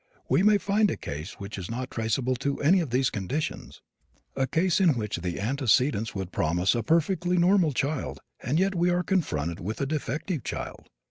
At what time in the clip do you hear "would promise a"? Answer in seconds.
6.15-6.81